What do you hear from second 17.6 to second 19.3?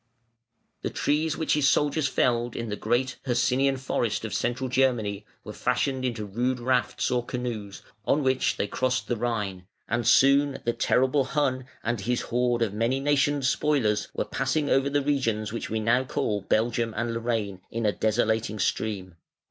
in a desolating stream.